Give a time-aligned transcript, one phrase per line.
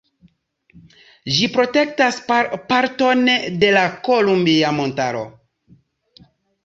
[1.33, 3.21] Ĝi protektas parton
[3.65, 5.23] de la Kolumbia Montaro.